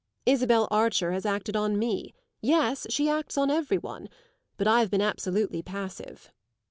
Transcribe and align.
Isabel 0.25 0.67
Archer 0.71 1.11
has 1.11 1.27
acted 1.27 1.55
on 1.55 1.77
me 1.77 2.15
yes; 2.41 2.87
she 2.89 3.07
acts 3.07 3.37
on 3.37 3.51
every 3.51 3.77
one. 3.77 4.09
But 4.57 4.67
I've 4.67 4.89
been 4.89 4.99
absolutely 4.99 5.61
passive." 5.61 6.31